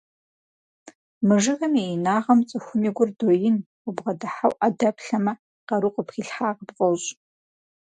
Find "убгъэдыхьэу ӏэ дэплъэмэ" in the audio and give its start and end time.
3.87-5.33